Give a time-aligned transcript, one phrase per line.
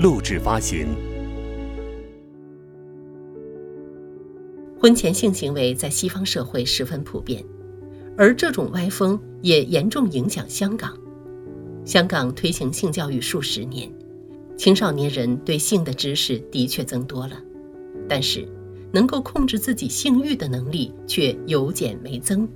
[0.00, 0.86] 录制发行。
[4.80, 7.44] 婚前性行为在西方社会十分普遍，
[8.16, 10.96] 而这种歪风也严重影响香港。
[11.84, 13.92] 香港推行性教育数十年，
[14.56, 17.38] 青少年人对性的知识的确增多了，
[18.08, 18.48] 但是
[18.90, 22.48] 能够控制自己性欲的能力却有减没增。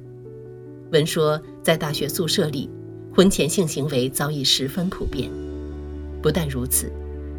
[0.93, 2.71] 闻说在大学宿舍里，
[3.15, 5.31] 婚前性行为早已十分普遍。
[6.23, 6.91] 不但如此。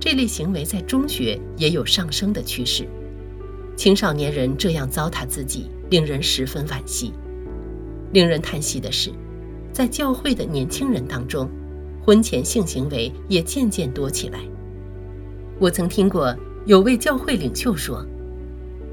[0.06, 2.88] 这类行为在中学也有上升的趋势，
[3.76, 7.12] 青少年人这样糟蹋自己，令人十分惋惜。
[8.14, 9.12] 令人叹息的是，
[9.74, 11.50] 在教会的年轻人当中，
[12.04, 14.42] 婚前性行为也渐渐多起来。
[15.58, 16.36] 我曾听过
[16.68, 18.06] 有位教会领袖说：“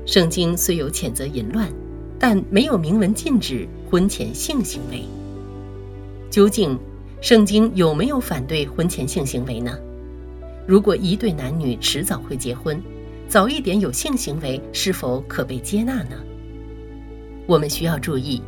[0.07, 1.71] 圣经虽有谴责淫乱，
[2.19, 5.03] 但没有明文禁止婚前性行为。”
[6.33, 6.79] 究竟，
[7.21, 9.77] 圣经有没有反对婚前性行为呢？
[10.67, 12.81] 如果一对男女迟早会结婚，
[13.29, 16.17] 早一点有性行为是否可被接纳呢？
[17.47, 18.41] 我们需要注意，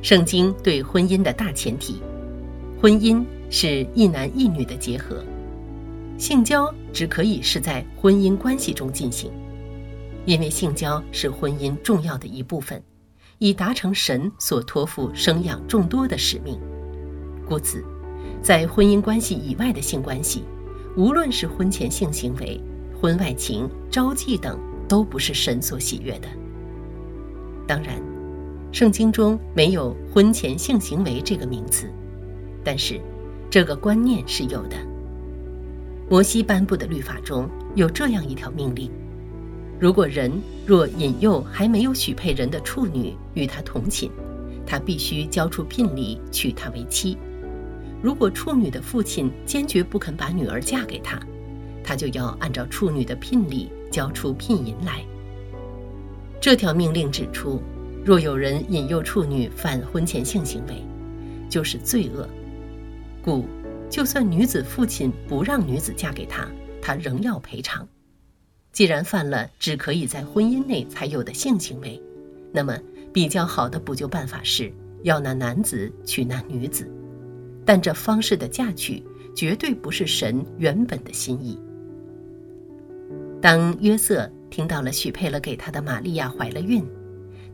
[0.00, 2.00] 圣经对婚姻的大前提：
[2.80, 5.22] 婚姻是一男一女的结合，
[6.16, 9.30] 性交只可以是在婚姻关系中进行，
[10.24, 12.82] 因为性交是婚姻重要的一部分，
[13.38, 16.58] 以达成神所托付生养众多的使命。
[17.46, 17.84] 故此，
[18.40, 20.44] 在婚姻关系以外的性关系。
[20.98, 22.60] 无论是婚前性行为、
[23.00, 26.26] 婚外情、招妓等，都不是神所喜悦的。
[27.68, 28.02] 当然，
[28.72, 31.88] 圣经中没有“婚前性行为”这个名词，
[32.64, 33.00] 但是
[33.48, 34.76] 这个观念是有的。
[36.10, 38.90] 摩西颁布的律法中有这样一条命令：
[39.78, 40.32] 如果人
[40.66, 44.10] 若引诱还没有许配人的处女与他同寝，
[44.66, 47.16] 他必须交出聘礼娶她为妻。
[48.00, 51.20] 如果处女的父亲坚决不肯把女儿嫁给他，
[51.82, 55.04] 他就要按照处女的聘礼交出聘银来。
[56.40, 57.60] 这条命令指出，
[58.04, 60.84] 若有人引诱处女犯婚前性行为，
[61.50, 62.28] 就是罪恶。
[63.20, 63.44] 故，
[63.90, 66.48] 就算女子父亲不让女子嫁给他，
[66.80, 67.86] 他仍要赔偿。
[68.70, 72.00] 既然犯了只可以在婚姻内才有的性行为，
[72.52, 72.78] 那么
[73.12, 74.72] 比较好的补救办法是
[75.02, 76.88] 要那男子娶那女子。
[77.68, 81.60] 但这方式的嫁娶绝对不是神原本的心意。
[83.42, 86.82] 当约瑟听到了许配了给他的玛利亚怀了孕，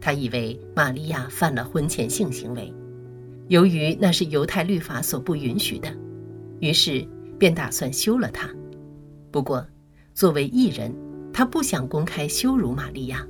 [0.01, 2.73] 他以为玛利亚犯了婚前性行为，
[3.49, 5.93] 由于那是犹太律法所不允许的，
[6.61, 7.05] 于是
[7.37, 8.49] 便打算休了她。
[9.33, 9.67] 不过，
[10.15, 10.95] 作为艺人，
[11.33, 13.27] 他不想公开羞辱玛利亚，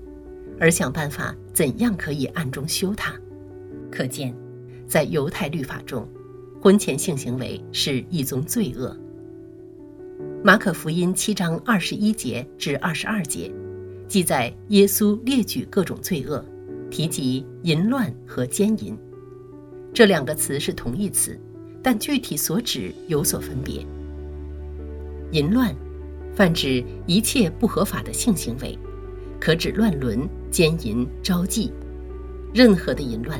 [0.60, 3.14] 而想办法怎样可以暗中休她。
[3.90, 4.36] 可见，
[4.86, 6.06] 在犹太律法中。
[6.64, 8.96] 婚前性行为是一宗罪恶。
[10.42, 13.52] 马可福音七章二十一节至二十二节，
[14.08, 16.42] 记载耶稣列举各种罪恶，
[16.90, 18.96] 提及淫乱和奸淫。
[19.92, 21.38] 这两个词是同义词，
[21.82, 23.86] 但具体所指有所分别。
[25.32, 25.76] 淫乱，
[26.34, 28.78] 泛指一切不合法的性行为，
[29.38, 31.70] 可指乱伦、奸淫、招妓，
[32.54, 33.38] 任何的淫乱，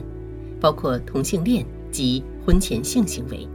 [0.60, 1.64] 包括同性恋。
[1.94, 3.46] 即婚前性行为，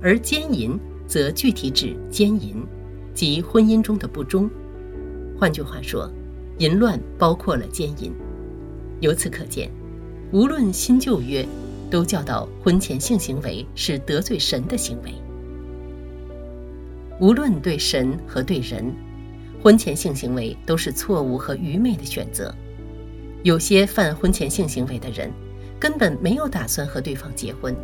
[0.00, 2.64] 而奸淫则具体指奸淫，
[3.12, 4.48] 即婚姻中的不忠。
[5.36, 6.08] 换句话说，
[6.58, 8.12] 淫乱包括了奸淫。
[9.00, 9.68] 由此可见，
[10.30, 11.44] 无论新旧约，
[11.90, 15.10] 都教导婚前性行为是得罪神的行为。
[17.20, 18.94] 无论对神和对人，
[19.60, 22.54] 婚前性行为都是错误和愚昧的选择。
[23.42, 25.32] 有些犯婚前性行为的人。
[25.78, 27.76] 根本没有打算和对方结婚，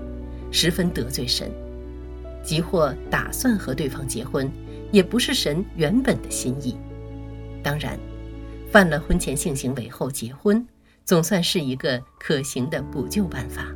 [0.50, 1.49] 十分得罪神；
[2.43, 4.50] 即或打算和对方结婚，
[4.91, 6.77] 也不是神原本的心意。
[7.62, 7.99] 当然，
[8.71, 10.67] 犯了婚前性行为后结婚，
[11.05, 13.67] 总算是一个可行的补救办法。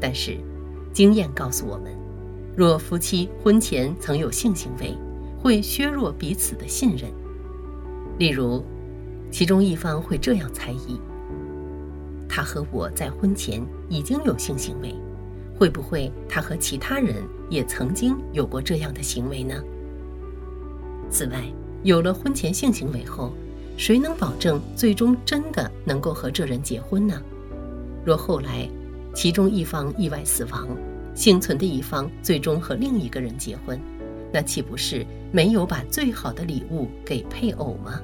[0.00, 0.36] 但是，
[0.92, 1.96] 经验告诉我们，
[2.56, 4.94] 若夫妻婚前曾有性行为，
[5.38, 7.10] 会削弱彼此的信任。
[8.18, 8.64] 例如，
[9.30, 11.00] 其中一方会这样猜疑。
[12.28, 14.94] 他和我在婚前已经有性行为，
[15.58, 17.16] 会不会他和其他人
[17.48, 19.54] 也曾经有过这样的行为呢？
[21.10, 21.44] 此外，
[21.82, 23.32] 有了婚前性行为后，
[23.76, 27.22] 谁能保证最终真的能够和这人结婚呢？
[28.04, 28.68] 若后来
[29.14, 30.68] 其中一方意外死亡，
[31.14, 33.80] 幸存的一方最终和另一个人结婚，
[34.32, 38.00] 那岂不是没有把最好的礼物给配偶吗？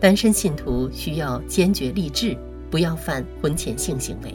[0.00, 2.34] 单身信徒需要坚决立志，
[2.70, 4.32] 不要犯婚前性行为，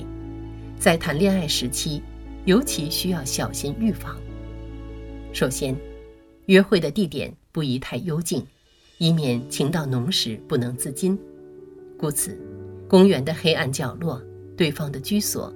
[0.77, 2.03] 在谈恋爱时期，
[2.45, 4.15] 尤其需要小心预防。
[5.33, 5.75] 首先，
[6.45, 7.33] 约会的地点。
[7.51, 8.45] 不宜太幽静，
[8.97, 11.17] 以免情到浓时不能自禁。
[11.97, 12.37] 故此，
[12.85, 14.21] 公园的黑暗角落、
[14.57, 15.53] 对方的居所、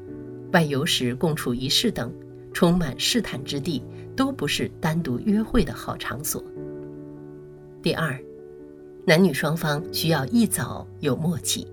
[0.54, 2.10] 外游时共处一室等
[2.54, 3.84] 充满试探之地，
[4.16, 6.42] 都不是单独约会的好场所。
[7.84, 8.18] 第二，
[9.10, 11.68] 男女双方需要一早有默契，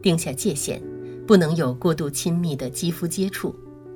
[0.00, 0.80] 定下界限，
[1.26, 3.52] 不能有过度亲密的肌肤接触，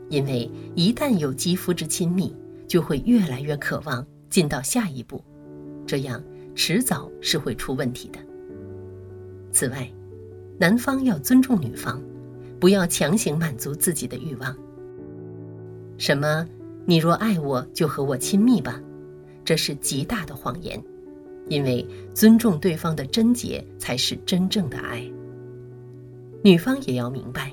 [0.09, 2.35] 因为一旦有肌肤之亲密，
[2.67, 5.23] 就会越来越渴望进到下一步。
[5.87, 6.21] 这样
[6.57, 8.19] 迟早是会出问题的。
[9.53, 9.89] 此外，
[10.59, 12.03] 男方要尊重女方，
[12.59, 14.53] 不要强行满足自己的欲望。
[15.97, 16.45] 什么
[16.85, 18.83] “你若爱我，就和我亲密吧”，
[19.47, 20.83] 这是极大的谎言。
[21.51, 25.05] 因为尊重对方的贞洁才是真正的爱。
[26.43, 27.53] 女方也要明白，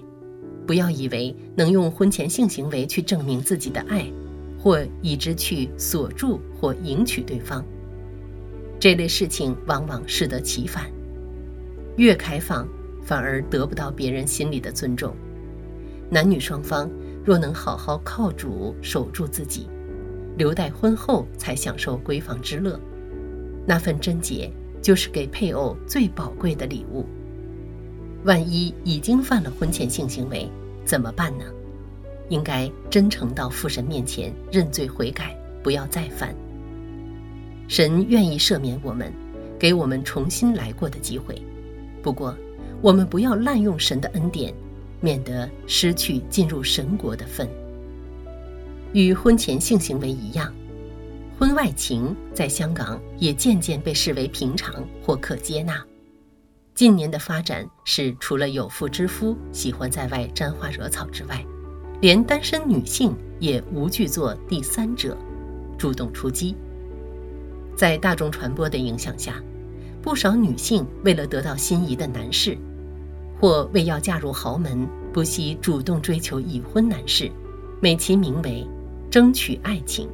[0.68, 4.06] 不要以为能用婚前性行为去证明自己的爱，
[4.58, 7.66] 或以之去锁住或迎娶对方。
[8.80, 10.86] 这类事情往往适得其反，
[11.98, 12.68] 越开放
[13.02, 15.14] 反而得不到别人心里的尊重。
[16.10, 16.88] 男女双方
[17.26, 19.68] 若能好好靠主守住自己，
[20.38, 22.80] 留待婚后才享受闺房之乐，
[23.68, 24.50] 那份贞洁
[24.82, 27.06] 就是给配偶最宝贵的礼物。
[28.24, 30.50] 万一已经犯了婚前性行为，
[30.86, 31.44] 怎么办呢？
[32.30, 36.34] 应该真诚到父神面前认罪悔改，不要再犯。
[37.68, 39.12] 神愿意赦免我们，
[39.60, 41.42] 给我们重新来过的机会。
[42.02, 42.36] 不过，
[42.82, 44.54] 我们不要滥用神的恩典，
[45.02, 47.48] 免得失去进入神国的份。
[48.94, 50.54] 与婚前性行为一样，
[51.40, 55.80] 婚外情在香港也渐渐被视为平常或可接纳。
[56.74, 61.46] 近年的发展是，除了有妇之夫喜欢在外沾花惹草之外，
[62.02, 65.16] 连单身女性也无惧做第三者，
[65.78, 66.56] 主动出击。
[67.76, 69.40] 在大众传播的影响下，
[70.02, 72.58] 不少女性为了得到心仪的男士，
[73.40, 77.32] 或为要嫁入豪门，不惜主动追求已婚男士，
[77.80, 78.68] 美其名为
[79.12, 80.10] 争取爱情，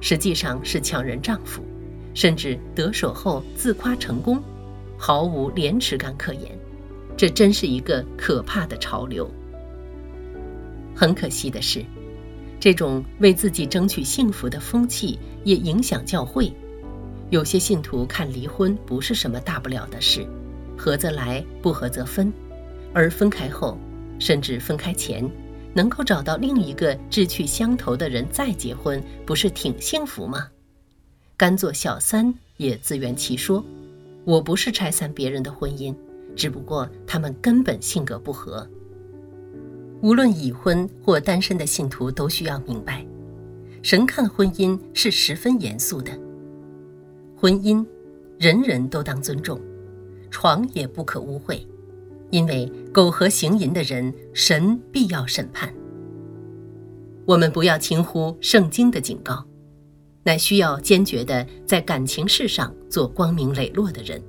[0.00, 1.62] 实际上是抢人丈夫，
[2.14, 4.42] 甚至得手后自夸成功，
[4.96, 6.58] 毫无廉耻感可言。
[7.16, 9.28] 这真是一个可怕的潮流。
[10.94, 11.84] 很可惜的是，
[12.60, 16.52] 这种为自己争取幸福的风气也影响教会。
[17.30, 20.26] 有些信徒看离婚不是什么大不了的事，
[20.76, 22.32] 合则来，不合则分，
[22.94, 23.78] 而分开后，
[24.18, 25.28] 甚至分开前，
[25.74, 30.48] 能够找到另一个志趣相投的人再结婚，不是挺幸福吗？
[31.36, 33.64] 甘做小三也自圆其说。
[34.24, 35.94] 我不是拆散别人的婚姻，
[36.36, 38.68] 只不过他们根本性格不合。
[40.02, 43.06] 无论已婚或单身的信徒都需要明白，
[43.82, 46.12] 神看婚姻是十分严肃的。
[47.34, 47.84] 婚姻，
[48.38, 49.58] 人人都当尊重，
[50.30, 51.60] 床也不可污秽，
[52.30, 55.72] 因为苟合行淫的人，神必要审判。
[57.24, 59.44] 我们不要轻忽圣经的警告，
[60.22, 64.22] 乃需要坚决的在感情事上做光明磊落的人，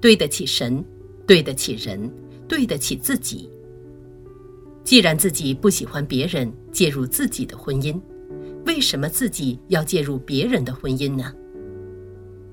[0.00, 0.84] 对得起神，
[1.26, 2.10] 对得起人，
[2.48, 3.50] 对得起自己。
[4.82, 8.00] 既然自己不喜欢别人介入自己的婚姻，
[8.66, 11.32] 为什么自己要介入别人的婚姻呢？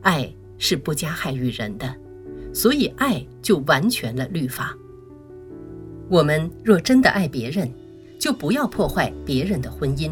[0.02, 1.96] 爱是不加害于人的，
[2.54, 4.76] 所以爱就完全了律法。
[6.10, 7.72] 我们若真的爱别人，
[8.20, 10.12] 就不要破坏别人的婚姻。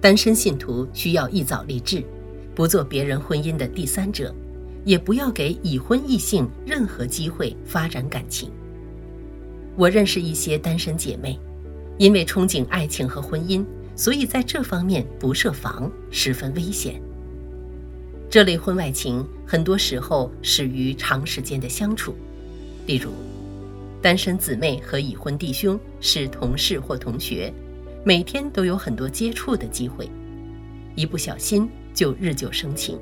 [0.00, 2.02] 单身信徒需要一早立志，
[2.54, 4.34] 不做别人婚姻的第三者，
[4.84, 8.50] 也不要给已婚异性任何机会发展感情。
[9.76, 11.38] 我认识一些单身姐妹，
[11.98, 17.00] 因为憧憬爱情和婚姻，所以在这方面不设防，十分危险。
[18.32, 22.14] 这类婚外情很多时候始于长时间的相处，
[22.86, 23.10] 例如，
[24.00, 27.52] 单身姊妹和已婚弟兄是同事或同学，
[28.02, 30.10] 每天都有很多接触的机会，
[30.94, 32.98] 一不小心就日久生情。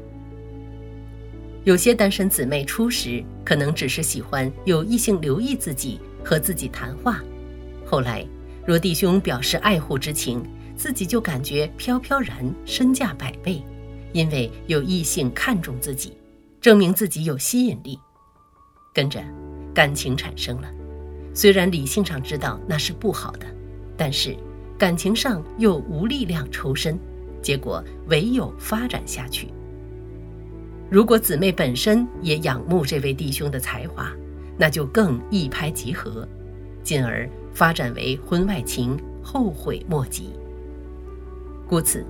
[1.63, 7.23] 有些单身姊妹初时可能只是喜欢有异性留意自己和自己谈话，
[7.87, 8.27] 后来
[8.67, 10.45] 若弟兄表示爱护之情，
[10.75, 13.63] 自己就感觉飘飘然，身价百倍。
[14.13, 16.17] 因为有异性看重自己，
[16.61, 17.99] 证明自己有吸引力，
[18.95, 19.23] 跟着
[19.75, 20.69] 感情产生了。
[21.33, 23.47] 虽然理性上知道那是不好的，
[23.97, 24.37] 但是
[24.77, 26.99] 感情上又无力量抽身，
[27.41, 29.49] 结果唯有发展下去。
[30.91, 34.11] 如果姊妹本身也仰慕这位弟兄的才华，
[34.59, 36.27] 那就更一拍即合，
[36.83, 40.31] 进而发展为婚外情，后悔莫及。
[41.69, 42.05] 故此，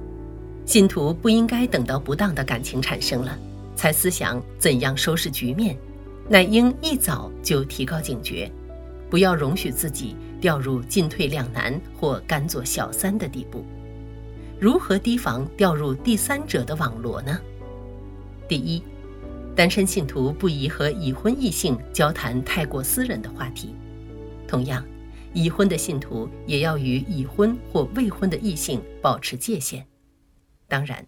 [0.71, 3.37] 信徒不应该等到不当的感情产生了，
[3.75, 5.77] 才思想怎样收拾局面，
[6.29, 8.49] 乃应一早就提高警觉，
[9.11, 13.65] 不要容许自己掉入进退两难或甘做小三的地步。
[14.61, 17.37] 如何提防掉入第三者的网罗呢？
[18.47, 18.81] 第一，
[19.57, 23.75] 单身信徒不宜和已婚异性交谈太过私人的话题。
[24.47, 24.85] 同样，
[25.33, 29.85] 已婚的信徒也要与已婚或未婚的异性保持界限。
[30.71, 31.05] 当然，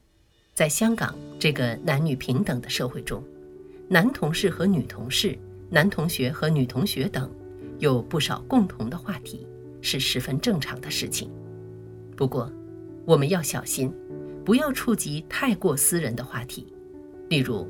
[0.55, 3.23] 在香港这个男女平等的社会中，
[3.89, 5.39] 男同事和女同事、
[5.71, 7.31] 男同学和女同学等
[7.79, 9.47] 有不少共同的话题，
[9.81, 11.31] 是十分正常的事情。
[12.17, 12.53] 不过，
[13.05, 13.95] 我们要小心，
[14.45, 16.67] 不要触及太过私人的话题。
[17.29, 17.65] 例如，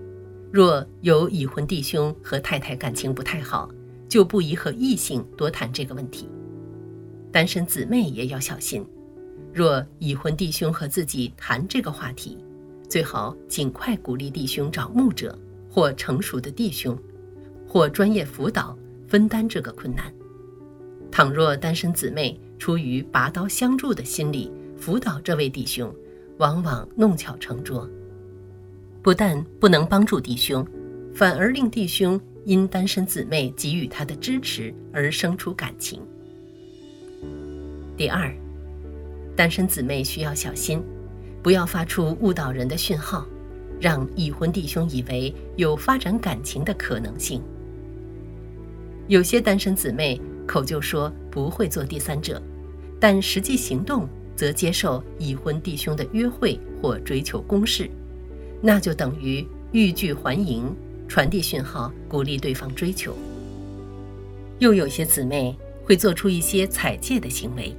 [0.50, 3.70] 若有已婚弟兄和太太感情不太好，
[4.08, 6.26] 就不宜和异性多谈这个问题。
[7.30, 8.82] 单身姊妹也要小心，
[9.52, 12.38] 若已婚弟兄和自己谈这个话题，
[12.88, 16.98] 最好尽快鼓励弟兄找牧者或成熟的弟兄，
[17.68, 20.12] 或专业辅导分担这个困难。
[21.10, 25.94] 倘若单身姊妹出于拔刀相助的心理辅导这位弟兄，
[26.38, 27.88] 往往弄巧成拙。
[29.02, 30.66] 不但不能帮助弟兄，
[31.12, 36.00] 反而令弟兄因单身姊妹给予他的支持而生出感情。
[37.96, 38.34] 第二，
[39.42, 40.80] 单身姊妹需要小心，
[41.42, 43.26] 不要发出误导人的讯号，
[43.80, 47.42] 让已婚弟兄以为有发展感情的可能性。
[49.08, 52.40] 有些单身姊妹口就说不会做第三者，
[53.00, 57.90] 但实际行动则接受已婚弟兄的约会或追求公示。
[58.60, 60.72] 那就等于欲拒还迎，
[61.08, 63.12] 传递讯号，鼓励对方追求。
[64.60, 67.74] 又有些姊妹会做出一些踩界的行为，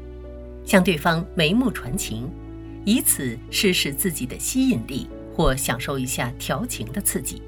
[0.65, 2.29] 向对方眉目传情，
[2.85, 7.41] 以此试试自己的吸引力，或享受一下调情的刺激。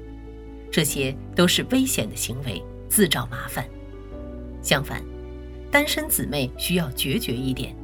[0.70, 3.66] 这些都是危险的行为，自找麻烦。
[4.62, 5.02] 相反，
[5.70, 7.74] 单身姊妹需要决绝一点，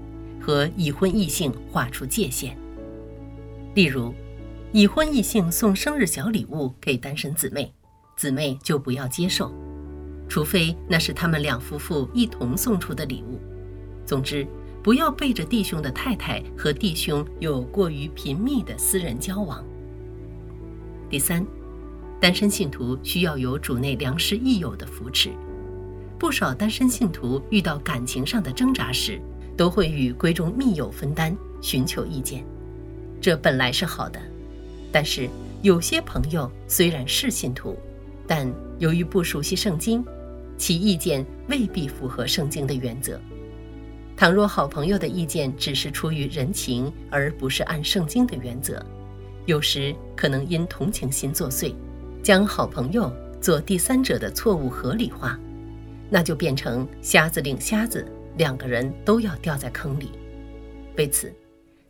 [0.40, 2.56] 和已婚异性划出界限。
[3.74, 4.14] 例如。
[4.74, 7.70] 已婚异性送生日小礼物给单身姊妹，
[8.16, 9.52] 姊妹就不要接受，
[10.26, 13.38] 除非那是他们两夫妇一同送出的礼物。
[14.06, 14.46] 总之，
[14.82, 19.64] 不要背着弟兄的太太和弟兄有过于频密的私人交往。
[21.08, 21.46] 第三，
[22.20, 25.30] 单身信徒需要有主内良师益友的扶持。
[26.18, 29.20] 不少单身信徒遇到感情上的挣扎时，
[29.56, 32.44] 都会与闺中密友分担，寻求意见，
[33.20, 34.20] 这本来是好的。
[34.90, 35.28] 但是
[35.62, 37.76] 有些朋友虽然是信徒，
[38.26, 40.04] 但由于不熟悉圣经，
[40.56, 43.20] 其意见未必符合圣经的原则。
[44.22, 48.80] 倘若好朋友的意见只是出于人情，而不是按圣经的原则，
[49.46, 51.74] 有时可能因同情心作祟，
[52.22, 55.36] 将好朋友做第三者的错误合理化，
[56.08, 60.12] 那就变成瞎子领瞎子，两个人都要掉在坑里。
[60.96, 61.34] 为此。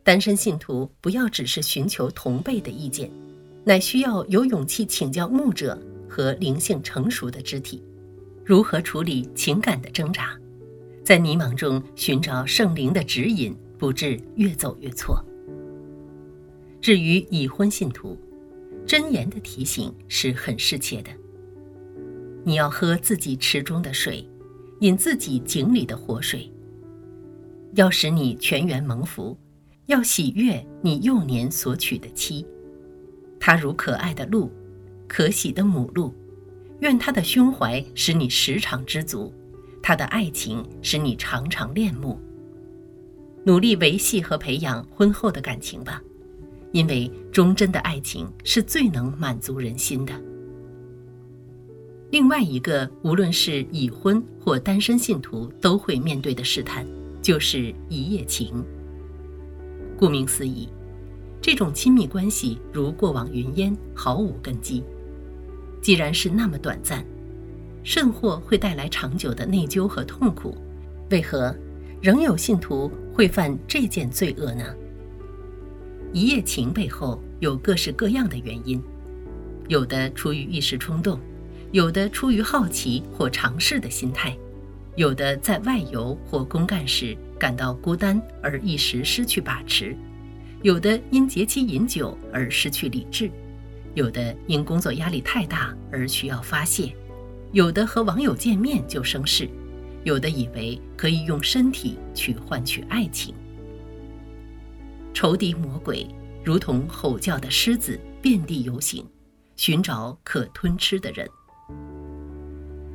[0.01, 3.11] 单身信徒不要只是寻求同辈的意见，
[3.63, 7.83] 乃需要有勇气请教牧者和灵性成熟的肢体，
[8.43, 10.35] 如何处理情感的挣扎，
[11.03, 15.21] 在迷茫中寻找圣灵的指引，不致越走越错。
[16.79, 18.17] 至于已婚信徒，
[18.85, 21.11] 真言的提醒是很适切的。
[22.43, 24.27] 你要喝自己池中的水，
[24.79, 26.49] 饮自己井里的活水，
[27.75, 29.37] 要使你全员蒙福。
[29.87, 32.45] 要喜悦你幼年所娶的妻，
[33.37, 34.49] 她如可爱的鹿，
[35.09, 36.15] 可喜的母鹿。
[36.79, 39.33] 愿她的胸怀使你时常知足，
[39.83, 42.17] 他的爱情使你常常恋慕。
[43.43, 46.01] 努力维系和培养婚后的感情吧，
[46.71, 50.13] 因为忠贞的爱情是最能满足人心的。
[52.09, 56.87] 另外一个，无论是已婚或单身信徒都会面对的试探，
[57.21, 58.63] 就是一夜情。
[59.97, 60.69] 顾名思义，
[61.41, 64.81] 这种亲密关系如过往云烟，毫无根基。
[65.81, 67.05] 既然是那么短暂，
[67.83, 70.57] 甚或会带来长久的内疚和痛苦，
[71.09, 71.55] 为何
[72.01, 74.63] 仍有信徒会犯这件罪恶呢？
[76.13, 78.81] 一夜情背后有各式各样的原因，
[79.67, 81.19] 有的出于一时冲动，
[81.71, 84.37] 有的出于好奇或尝试的心态，
[84.95, 89.95] 有的在外游或公干时感到孤单而一时失去把持，
[90.61, 93.29] 有的因节期饮酒而失去理智，
[93.95, 96.95] 有的因工作压力太大而需要发泄，
[97.53, 99.47] 有的和网友见面就生事，
[100.03, 103.33] 有的以为可以用身体去换取爱情。
[105.13, 106.07] 仇敌魔鬼
[106.43, 109.05] 如同吼叫的狮子，遍地游行，
[109.55, 111.29] 寻找可吞吃的人。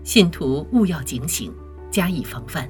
[0.02, 1.54] 信徒务要警醒，
[1.88, 2.68] 加以防范，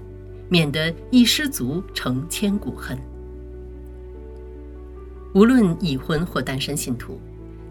[0.50, 2.98] 免得一失足成千古恨。
[5.34, 7.18] 无论已婚或单身信徒，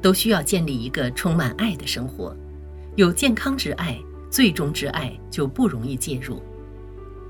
[0.01, 2.35] 都需要建立一个充满爱的生活。
[2.95, 6.41] 有健康之爱，最终之爱就不容易介入。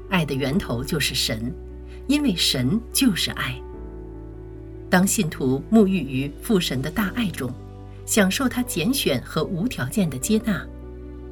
[0.09, 1.53] 爱的源头就是神，
[2.07, 3.55] 因为神就是爱。
[4.89, 7.53] 当信徒沐浴于父神的大爱中，
[8.05, 10.65] 享受他拣选和无条件的接纳，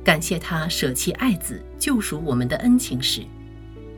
[0.04, 3.22] 感谢他舍弃爱子救赎我们的恩情时，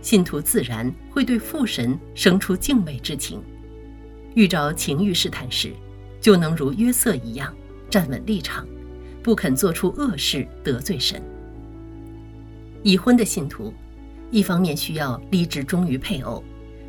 [0.02, 3.42] 信徒自然会对父神生出敬畏之情。
[4.36, 5.74] 遇着情欲试探时，
[6.22, 7.52] 就能如约瑟一样
[7.90, 8.64] 站稳立场，
[9.24, 11.20] 不肯做出恶事得罪神。
[12.88, 13.74] 已婚的信徒，
[14.32, 16.42] 一方面需要立志忠于配偶。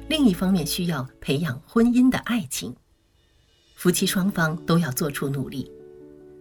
[0.09, 2.73] 另一方面，需要培养婚姻的爱情，
[3.75, 5.69] 夫妻双方都要做出努力。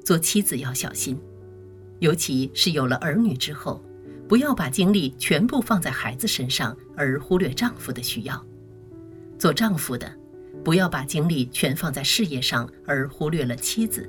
[0.05, 1.19] 做妻子要小心，
[1.97, 3.83] 尤其是有了儿女之后，
[4.27, 8.45] 不要把精力全部放在孩子身上，而忽略丈夫的需要。
[9.39, 10.07] 做丈夫的，
[10.63, 14.07] 不要把精力全放在事业上，而忽略了妻子。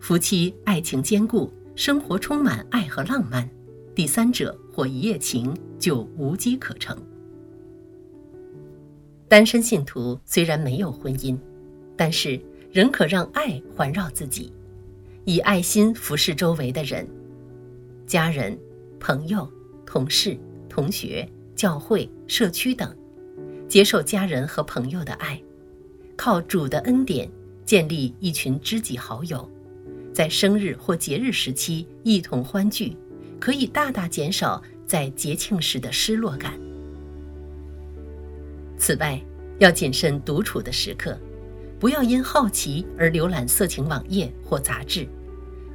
[0.00, 3.48] 夫妻爱情坚固，生活充满爱和浪漫，
[3.94, 6.96] 第三者或一夜情就无机可乘。
[9.28, 11.38] 单身信徒虽然没有婚姻，
[11.96, 12.40] 但是
[12.72, 14.52] 仍可让爱环绕自己，
[15.24, 17.06] 以爱心服侍周围的人，
[18.06, 18.58] 家人、
[18.98, 19.48] 朋友、
[19.86, 20.36] 同事、
[20.68, 22.92] 同学、教会、社区等，
[23.68, 25.40] 接受家人和朋友的爱，
[26.16, 27.30] 靠主的恩典
[27.64, 29.48] 建立一群知己好友，
[30.12, 32.96] 在生日或节日时期一同欢聚，
[33.40, 36.52] 可以大大减少在节庆时的失落感。
[38.76, 39.20] 此外，
[39.58, 41.18] 要谨慎独处的时刻，
[41.78, 45.06] 不要因好奇而浏览色情网页或杂志，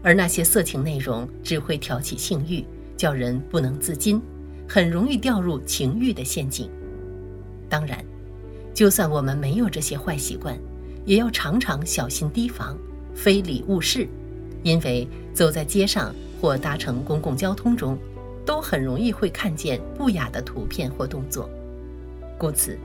[0.04, 2.64] 而那些色情内容只会挑起性欲，
[2.96, 4.22] 叫人不能自禁，
[4.68, 6.70] 很容易掉入情欲的陷阱。
[7.68, 8.04] 当然，
[8.74, 10.58] 就算我们没有这些坏习惯，
[11.06, 12.78] 也要常常小心提防，
[13.14, 14.08] 非礼勿视，
[14.64, 16.14] 因为走在街上
[16.46, 17.98] 或搭乘公共交通中，
[18.46, 21.50] 都很容易会看见不雅的图片或动作，
[22.38, 22.78] 故此。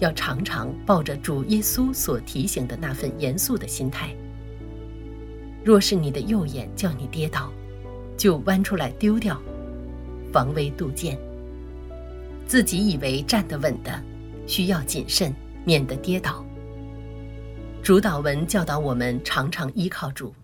[0.00, 4.14] 要常常抱着主耶稣所提醒的那份严肃的心态。
[5.64, 7.50] 若是你的右眼叫你跌倒，
[8.18, 9.40] 就弯出来丢掉，
[10.30, 11.18] 防微杜渐。
[12.46, 13.98] 自己以为站得稳的，
[14.46, 16.44] 需要谨慎，免得跌倒。
[17.82, 20.34] 主导文教导我们常常依靠主，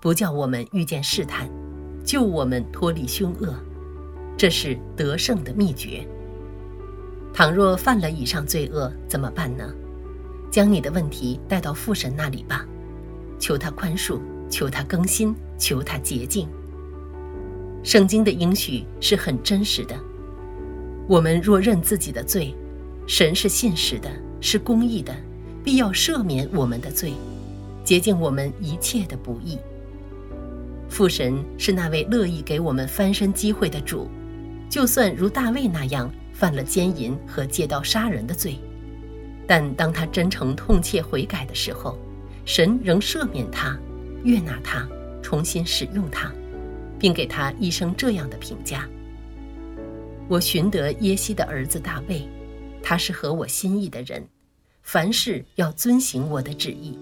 [0.00, 1.46] 不叫我们遇见试探，
[2.04, 3.54] 救我们脱离凶恶，
[4.36, 6.06] 这是得胜的秘诀。
[7.32, 9.72] 倘若犯了以上罪恶，怎么办呢？
[10.50, 12.64] 将你的问题带到父神那里吧，
[13.40, 16.48] 求他宽恕，求他更新，求他洁净。
[17.82, 19.98] 圣经的应许是很真实的。
[21.08, 22.54] 我们若认自己的罪，
[23.06, 24.08] 神是信实的，
[24.40, 25.12] 是公义的，
[25.64, 27.14] 必要赦免我们的罪，
[27.82, 29.58] 洁净我们一切的不义。
[30.94, 34.08] 父神是那位乐意给我们翻身机会的主，
[34.70, 36.08] 就算如大卫那样。
[36.32, 38.58] 犯了奸淫和借刀杀人的罪，
[39.46, 41.96] 但当他真诚痛切悔改的时候，
[42.44, 43.78] 神仍赦免他，
[44.24, 44.84] 悦纳他，
[45.22, 46.32] 重新使用他，
[46.98, 48.88] 并给他一生这样的评价：
[50.28, 52.28] 我寻得耶西的儿子大卫，
[52.82, 54.26] 他是合我心意的人，
[54.82, 56.98] 凡事要遵行我的旨意。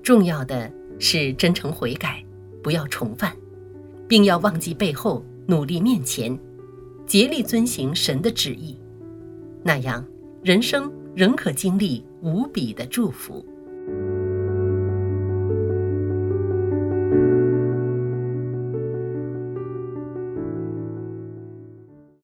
[0.00, 2.24] 重要的是真诚悔改，
[2.62, 3.34] 不要重犯，
[4.08, 6.38] 并要忘记背后，努力面前。
[7.06, 8.78] 竭力遵行神的旨意，
[9.62, 10.02] 那样
[10.42, 13.44] 人生仍可经历无比的祝福。